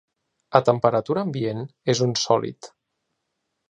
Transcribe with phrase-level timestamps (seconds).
[0.59, 1.63] A temperatura ambient
[1.97, 2.75] és un sòlid.